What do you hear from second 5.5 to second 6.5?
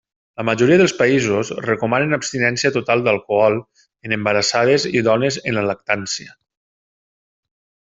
en la lactància.